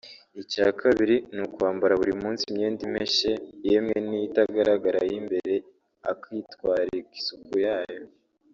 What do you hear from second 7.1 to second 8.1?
isuku yayo